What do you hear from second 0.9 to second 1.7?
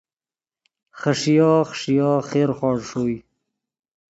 خݰیو